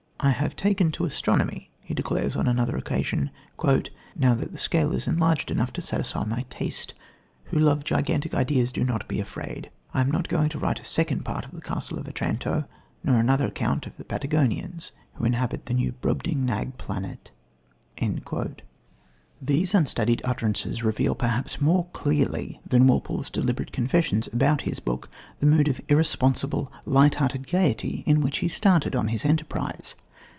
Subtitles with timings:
[0.23, 3.31] "I have taken to astronomy," he declares on another occasion,
[4.15, 6.93] "now that the scale is enlarged enough to satisfy my taste,
[7.45, 10.83] who love gigantic ideas do not be afraid; I am not going to write a
[10.85, 12.65] second part to The Castle of Otranto,
[13.03, 17.31] nor another account of the Patagonians who inhabit the new Brobdingnag planet."
[19.39, 25.09] These unstudied utterances reveal, perhaps more clearly than Walpole's deliberate confessions about his book,
[25.39, 29.95] the mood of irresponsible, light hearted gaiety in which he started on his enterprise.